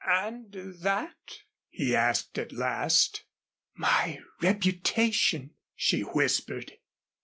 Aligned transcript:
"And 0.03 0.51
that?" 0.79 1.43
he 1.69 1.95
asked 1.95 2.39
at 2.39 2.51
last. 2.51 3.23
"My 3.75 4.19
reputation," 4.41 5.51
she 5.75 6.01
whispered. 6.01 6.79